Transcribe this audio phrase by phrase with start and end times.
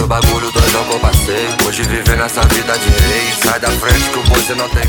[0.00, 1.46] O bagulho doidão que eu passei.
[1.66, 3.32] Hoje viver nessa vida de rei.
[3.42, 4.84] Sai da frente que o boi não tem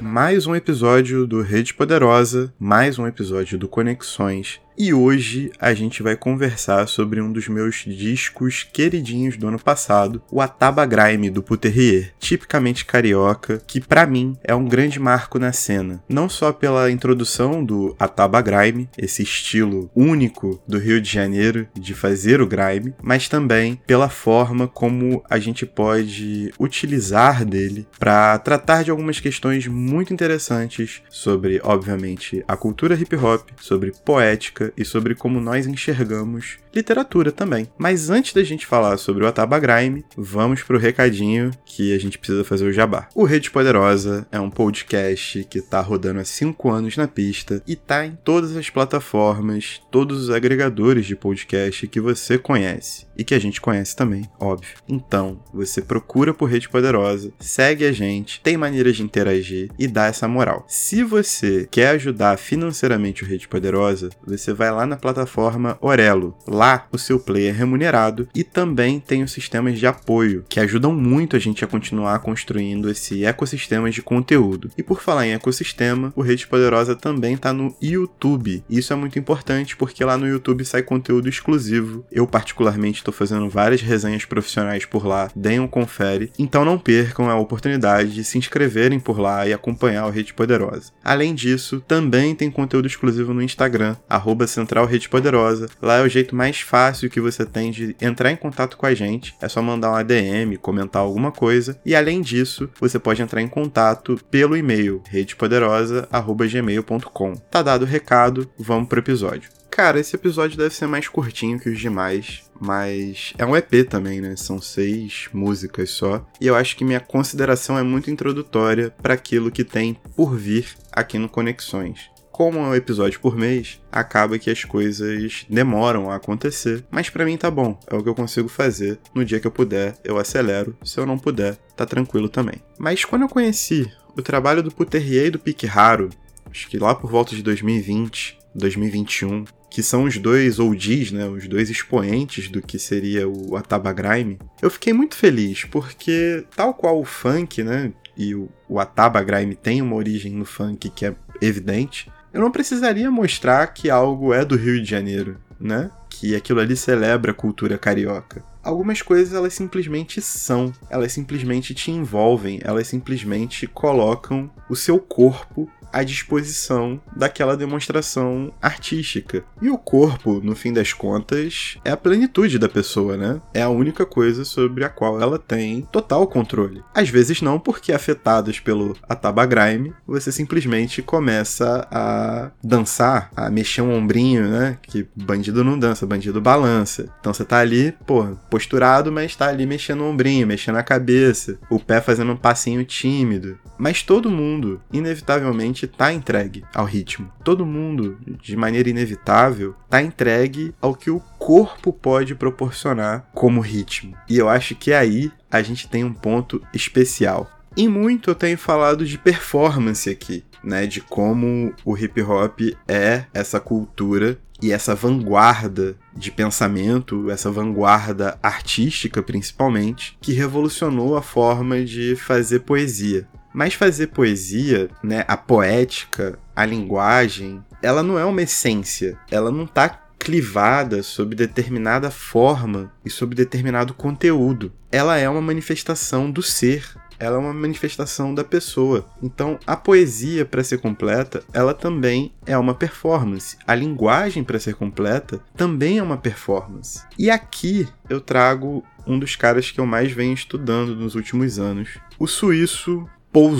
[0.00, 6.02] Mais um episódio do Rede Poderosa Mais um episódio do Conexões e hoje a gente
[6.02, 11.40] vai conversar sobre um dos meus discos queridinhos do ano passado, o Ataba Grime do
[11.40, 16.90] Puterrier, tipicamente carioca, que para mim é um grande marco na cena, não só pela
[16.90, 22.92] introdução do Ataba Grime, esse estilo único do Rio de Janeiro de fazer o grime,
[23.00, 29.68] mas também pela forma como a gente pode utilizar dele para tratar de algumas questões
[29.68, 36.58] muito interessantes sobre, obviamente, a cultura hip hop, sobre poética e sobre como nós enxergamos
[36.74, 37.68] literatura também.
[37.78, 42.18] Mas antes da gente falar sobre o Ataba Grime, vamos pro recadinho que a gente
[42.18, 43.08] precisa fazer o jabá.
[43.14, 47.76] O Rede Poderosa é um podcast que tá rodando há 5 anos na pista e
[47.76, 53.34] tá em todas as plataformas, todos os agregadores de podcast que você conhece e que
[53.34, 54.76] a gente conhece também, óbvio.
[54.88, 60.06] Então, você procura por Rede Poderosa, segue a gente, tem maneiras de interagir e dá
[60.06, 60.64] essa moral.
[60.68, 66.36] Se você quer ajudar financeiramente o Rede Poderosa, você vai lá na plataforma Orelo.
[66.46, 70.94] Lá o seu play é remunerado e também tem os sistemas de apoio que ajudam
[70.94, 74.70] muito a gente a continuar construindo esse ecossistema de conteúdo.
[74.76, 78.64] E por falar em ecossistema, o Rede Poderosa também está no YouTube.
[78.68, 82.04] Isso é muito importante porque lá no YouTube sai conteúdo exclusivo.
[82.10, 86.32] Eu particularmente estou fazendo várias resenhas profissionais por lá, deem um confere.
[86.38, 90.90] Então não percam a oportunidade de se inscreverem por lá e acompanhar o Rede Poderosa.
[91.04, 95.68] Além disso, também tem conteúdo exclusivo no Instagram, arroba Central Rede Poderosa.
[95.80, 98.94] Lá é o jeito mais fácil que você tem de entrar em contato com a
[98.94, 99.34] gente.
[99.40, 101.78] É só mandar um ADM, comentar alguma coisa.
[101.84, 107.34] E além disso, você pode entrar em contato pelo e-mail redepoderosa.gmail.com.
[107.50, 109.61] Tá dado o recado, vamos pro episódio.
[109.72, 114.20] Cara, esse episódio deve ser mais curtinho que os demais, mas é um EP também,
[114.20, 114.36] né?
[114.36, 116.24] São seis músicas só.
[116.38, 120.66] E eu acho que minha consideração é muito introdutória para aquilo que tem por vir
[120.92, 126.16] aqui no Conexões como é um episódio por mês, acaba que as coisas demoram a
[126.16, 126.82] acontecer.
[126.90, 128.98] Mas para mim tá bom, é o que eu consigo fazer.
[129.14, 130.74] No dia que eu puder, eu acelero.
[130.82, 132.56] Se eu não puder, tá tranquilo também.
[132.78, 136.08] Mas quando eu conheci o trabalho do Puterrier e do Pique Raro,
[136.50, 141.48] acho que lá por volta de 2020, 2021, que são os dois OGs, né, os
[141.48, 147.00] dois expoentes do que seria o Ataba Grime, eu fiquei muito feliz, porque tal qual
[147.00, 151.14] o funk, né, e o, o Ataba Grime tem uma origem no funk que é
[151.40, 155.90] evidente, eu não precisaria mostrar que algo é do Rio de Janeiro, né?
[156.08, 158.42] Que aquilo ali celebra a cultura carioca.
[158.62, 165.68] Algumas coisas elas simplesmente são, elas simplesmente te envolvem, elas simplesmente colocam o seu corpo
[165.92, 169.44] à disposição daquela demonstração artística.
[169.60, 173.40] E o corpo, no fim das contas, é a plenitude da pessoa, né?
[173.52, 176.82] É a única coisa sobre a qual ela tem total controle.
[176.94, 183.94] Às vezes não, porque afetados pelo atabagrime, você simplesmente começa a dançar, a mexer um
[183.94, 184.78] ombrinho, né?
[184.82, 187.12] Que bandido não dança, bandido balança.
[187.20, 191.58] Então você tá ali, pô, posturado, mas tá ali mexendo o ombrinho, mexendo a cabeça,
[191.70, 193.58] o pé fazendo um passinho tímido.
[193.78, 197.32] Mas todo mundo, inevitavelmente, tá entregue ao ritmo.
[197.42, 204.14] Todo mundo, de maneira inevitável, tá entregue ao que o corpo pode proporcionar como ritmo.
[204.28, 207.50] E eu acho que aí a gente tem um ponto especial.
[207.76, 213.24] Em muito eu tenho falado de performance aqui, né, de como o hip hop é
[213.32, 221.82] essa cultura e essa vanguarda de pensamento, essa vanguarda artística principalmente, que revolucionou a forma
[221.82, 223.26] de fazer poesia.
[223.54, 229.64] Mas fazer poesia, né, a poética, a linguagem, ela não é uma essência, ela não
[229.64, 229.88] está
[230.22, 234.72] clivada sob determinada forma e sob determinado conteúdo.
[234.92, 236.88] Ela é uma manifestação do ser,
[237.18, 239.04] ela é uma manifestação da pessoa.
[239.20, 243.56] Então, a poesia, para ser completa, ela também é uma performance.
[243.66, 247.02] A linguagem, para ser completa, também é uma performance.
[247.18, 251.98] E aqui eu trago um dos caras que eu mais venho estudando nos últimos anos,
[252.16, 253.58] o suíço Paul.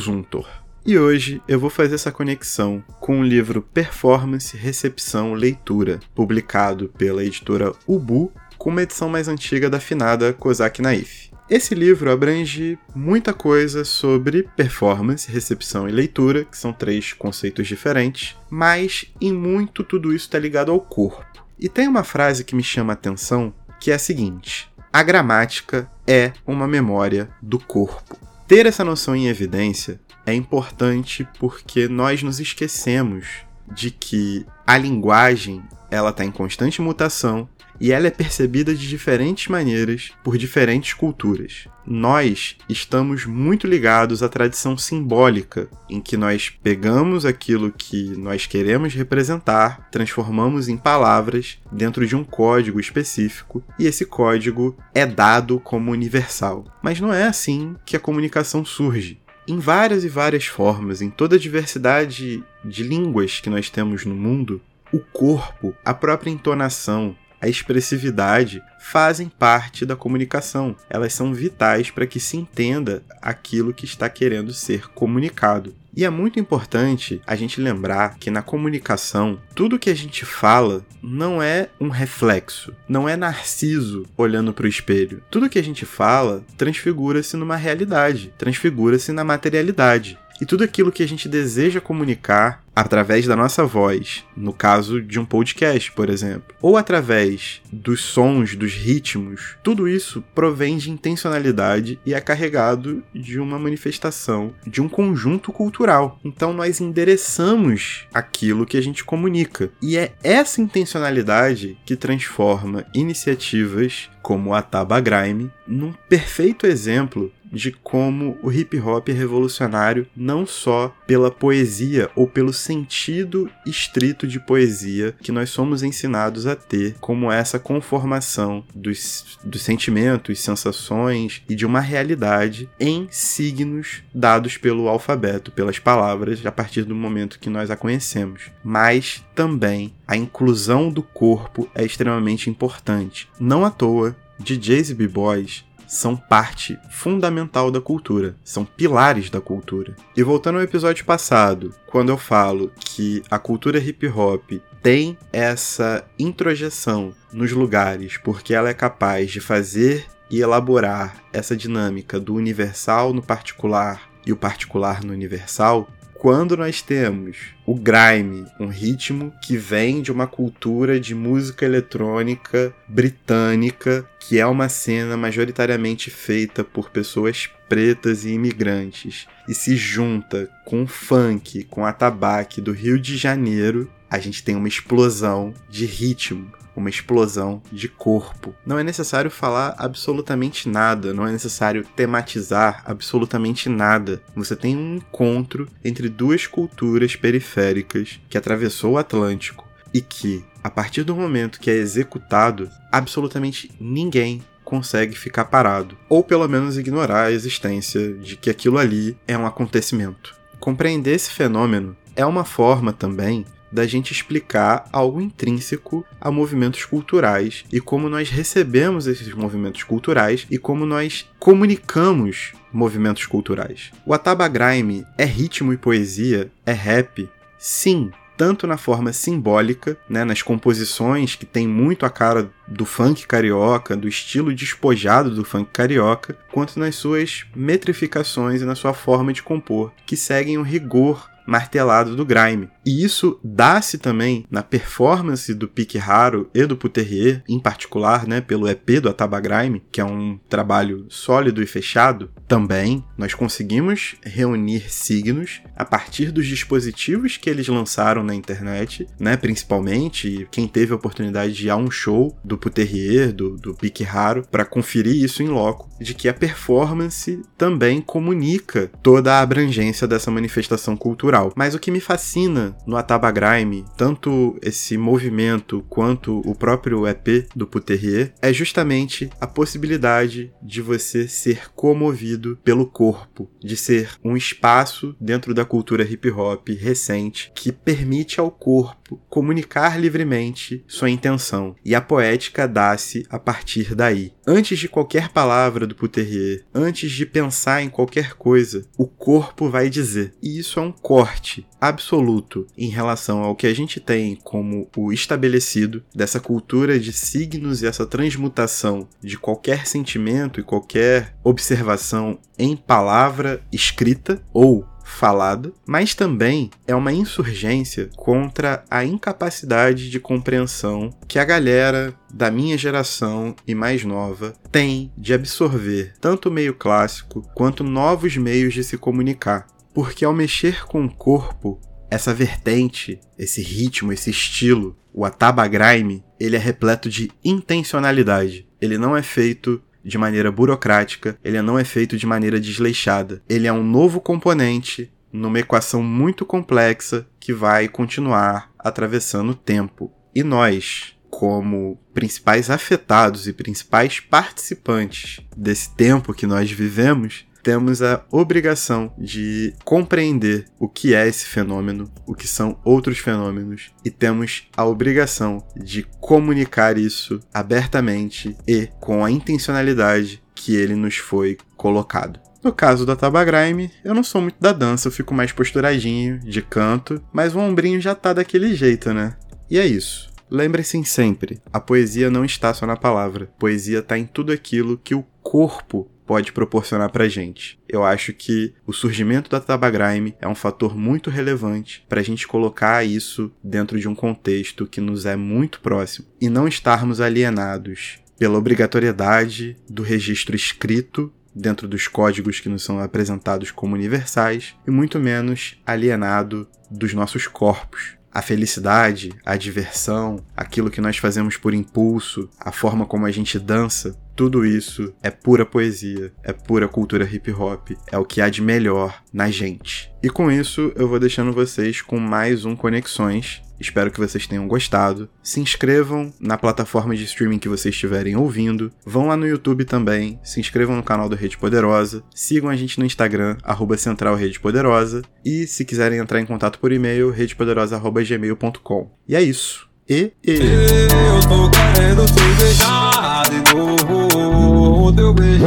[0.84, 7.24] E hoje eu vou fazer essa conexão com o livro Performance, Recepção, Leitura, publicado pela
[7.24, 11.30] editora Ubu, com uma edição mais antiga da afinada Kozak Naif.
[11.48, 18.36] Esse livro abrange muita coisa sobre performance, recepção e leitura, que são três conceitos diferentes,
[18.50, 21.44] mas em muito tudo isso está ligado ao corpo.
[21.60, 25.88] E tem uma frase que me chama a atenção, que é a seguinte: a gramática
[26.08, 28.31] é uma memória do corpo.
[28.52, 33.26] Ter essa noção em evidência é importante porque nós nos esquecemos
[33.66, 37.48] de que a linguagem ela está em constante mutação
[37.82, 41.66] e ela é percebida de diferentes maneiras por diferentes culturas.
[41.84, 48.94] Nós estamos muito ligados à tradição simbólica, em que nós pegamos aquilo que nós queremos
[48.94, 55.90] representar, transformamos em palavras dentro de um código específico e esse código é dado como
[55.90, 56.64] universal.
[56.80, 59.18] Mas não é assim que a comunicação surge
[59.48, 64.14] em várias e várias formas, em toda a diversidade de línguas que nós temos no
[64.14, 64.60] mundo,
[64.92, 70.76] o corpo, a própria entonação, a expressividade fazem parte da comunicação.
[70.88, 75.74] Elas são vitais para que se entenda aquilo que está querendo ser comunicado.
[75.94, 80.82] E é muito importante a gente lembrar que na comunicação, tudo que a gente fala
[81.02, 85.22] não é um reflexo, não é narciso olhando para o espelho.
[85.30, 90.18] Tudo que a gente fala transfigura-se numa realidade, transfigura-se na materialidade.
[90.42, 95.20] E tudo aquilo que a gente deseja comunicar através da nossa voz, no caso de
[95.20, 101.96] um podcast, por exemplo, ou através dos sons, dos ritmos, tudo isso provém de intencionalidade
[102.04, 106.18] e é carregado de uma manifestação de um conjunto cultural.
[106.24, 109.70] Então nós endereçamos aquilo que a gente comunica.
[109.80, 117.70] E é essa intencionalidade que transforma iniciativas como a Taba Grime num perfeito exemplo de
[117.70, 124.40] como o hip hop é revolucionário não só pela poesia ou pelo sentido estrito de
[124.40, 131.54] poesia que nós somos ensinados a ter, como essa conformação dos, dos sentimentos, sensações e
[131.54, 137.50] de uma realidade em signos dados pelo alfabeto, pelas palavras, a partir do momento que
[137.50, 138.50] nós a conhecemos.
[138.64, 143.28] Mas também a inclusão do corpo é extremamente importante.
[143.38, 149.94] Não à toa, DJs e b-boys são parte fundamental da cultura, são pilares da cultura.
[150.16, 154.52] E voltando ao episódio passado, quando eu falo que a cultura hip hop
[154.82, 162.18] tem essa introjeção nos lugares porque ela é capaz de fazer e elaborar essa dinâmica
[162.18, 165.86] do universal no particular e o particular no universal,
[166.22, 167.36] quando nós temos
[167.66, 174.46] o grime, um ritmo que vem de uma cultura de música eletrônica britânica, que é
[174.46, 181.64] uma cena majoritariamente feita por pessoas pretas e imigrantes, e se junta com o funk,
[181.64, 186.90] com a tabaque do Rio de Janeiro, a gente tem uma explosão de ritmo, uma
[186.90, 188.54] explosão de corpo.
[188.64, 194.22] Não é necessário falar absolutamente nada, não é necessário tematizar absolutamente nada.
[194.34, 200.70] Você tem um encontro entre duas culturas periféricas que atravessou o Atlântico e que, a
[200.70, 207.24] partir do momento que é executado, absolutamente ninguém consegue ficar parado, ou pelo menos ignorar
[207.24, 210.34] a existência de que aquilo ali é um acontecimento.
[210.58, 217.64] Compreender esse fenômeno é uma forma também da gente explicar algo intrínseco a movimentos culturais
[217.72, 223.90] e como nós recebemos esses movimentos culturais e como nós comunicamos movimentos culturais.
[224.06, 227.28] O Ataba Grime é ritmo e poesia, é rap?
[227.58, 233.26] Sim, tanto na forma simbólica, né, nas composições que tem muito a cara do funk
[233.26, 239.32] carioca, do estilo despojado do funk carioca, quanto nas suas metrificações e na sua forma
[239.32, 242.68] de compor, que seguem o rigor martelado do grime.
[242.84, 248.40] E isso dá-se também na performance do Pique Raro e do Puterrier, em particular, né,
[248.40, 252.30] pelo EP do Ataba Grime, que é um trabalho sólido e fechado.
[252.48, 259.36] Também nós conseguimos reunir signos a partir dos dispositivos que eles lançaram na internet, né,
[259.36, 264.04] principalmente quem teve a oportunidade de ir a um show do Puterrier, do, do Pique
[264.04, 270.06] Raro, para conferir isso em loco, de que a performance também comunica toda a abrangência
[270.06, 271.31] dessa manifestação cultural.
[271.56, 277.46] Mas o que me fascina no Ataba Grime, tanto esse movimento quanto o próprio EP
[277.54, 284.36] do Puterrier, é justamente a possibilidade de você ser comovido pelo corpo, de ser um
[284.36, 291.74] espaço dentro da cultura hip hop recente que permite ao corpo comunicar livremente sua intenção.
[291.84, 294.32] E a poética dá-se a partir daí.
[294.46, 299.88] Antes de qualquer palavra do Puterrier, antes de pensar em qualquer coisa, o corpo vai
[299.88, 300.34] dizer.
[300.42, 305.12] E isso é um corte absoluto em relação ao que a gente tem como o
[305.12, 312.76] estabelecido dessa cultura de signos e essa transmutação de qualquer sentimento e qualquer observação em
[312.76, 321.38] palavra escrita ou falada, mas também é uma insurgência contra a incapacidade de compreensão que
[321.38, 327.48] a galera da minha geração e mais nova tem de absorver tanto o meio clássico
[327.54, 329.66] quanto novos meios de se comunicar.
[329.92, 331.80] Porque ao mexer com o corpo,
[332.10, 338.66] essa vertente, esse ritmo, esse estilo, o Ataba Grime, ele é repleto de intencionalidade.
[338.80, 343.42] Ele não é feito de maneira burocrática, ele não é feito de maneira desleixada.
[343.48, 350.12] Ele é um novo componente numa equação muito complexa que vai continuar atravessando o tempo.
[350.34, 358.24] E nós, como principais afetados e principais participantes desse tempo que nós vivemos, temos a
[358.30, 364.68] obrigação de compreender o que é esse fenômeno, o que são outros fenômenos, e temos
[364.76, 372.40] a obrigação de comunicar isso abertamente e com a intencionalidade que ele nos foi colocado.
[372.62, 376.62] No caso da Tabagrime, eu não sou muito da dança, eu fico mais posturadinho, de
[376.62, 379.36] canto, mas o ombrinho já tá daquele jeito, né?
[379.68, 380.30] E é isso.
[380.48, 383.50] Lembre-se sempre, a poesia não está só na palavra.
[383.58, 387.78] Poesia está em tudo aquilo que o corpo pode proporcionar pra gente.
[387.88, 392.46] Eu acho que o surgimento da Tabagrime é um fator muito relevante para a gente
[392.46, 398.18] colocar isso dentro de um contexto que nos é muito próximo e não estarmos alienados
[398.38, 404.90] pela obrigatoriedade do registro escrito dentro dos códigos que nos são apresentados como universais e
[404.90, 408.16] muito menos alienado dos nossos corpos.
[408.32, 413.58] A felicidade, a diversão, aquilo que nós fazemos por impulso, a forma como a gente
[413.58, 418.48] dança, tudo isso é pura poesia, é pura cultura hip hop, é o que há
[418.48, 420.10] de melhor na gente.
[420.22, 423.62] E com isso eu vou deixando vocês com mais um Conexões.
[423.82, 425.28] Espero que vocês tenham gostado.
[425.42, 428.92] Se inscrevam na plataforma de streaming que vocês estiverem ouvindo.
[429.04, 430.38] Vão lá no YouTube também.
[430.42, 432.22] Se inscrevam no canal do Rede Poderosa.
[432.34, 435.22] Sigam a gente no Instagram, arroba Central Rede Poderosa.
[435.44, 439.10] E se quiserem entrar em contato por e-mail, redepoderosa.gmail.com.
[439.28, 439.88] E é isso.
[440.08, 440.52] E, e...
[440.52, 445.12] Eu tô querendo te beijar de novo.
[445.12, 445.66] Teu beijo